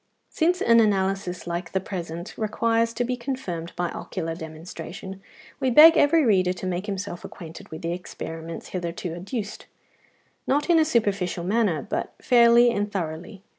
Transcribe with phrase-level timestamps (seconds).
[0.31, 5.21] Since an analysis like the present requires to be confirmed by ocular demonstration,
[5.59, 9.67] we beg every reader to make himself acquainted with the experiments hitherto adduced,
[10.47, 13.43] not in a superficial manner, but fairly and thoroughly.